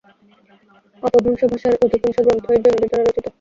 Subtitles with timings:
[1.03, 3.25] অপভ্রংশ ভাষার অধিকাংশ গ্রন্থই জৈনদের দ্বারা রচিত।